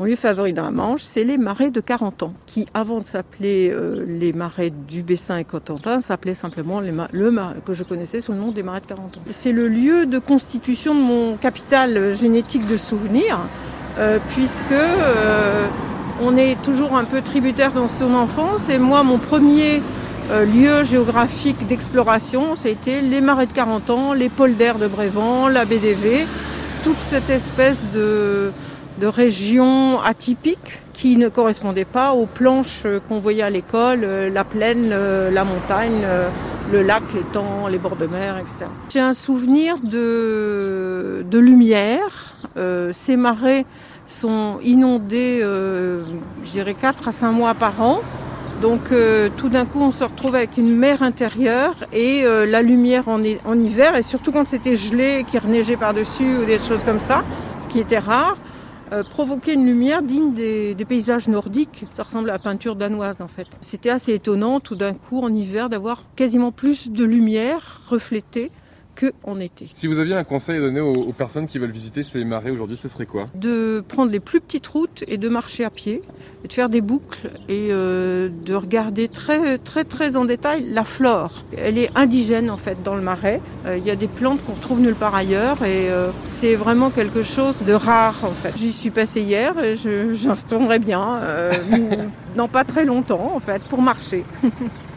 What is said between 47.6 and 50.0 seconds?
an. Donc tout d'un coup, on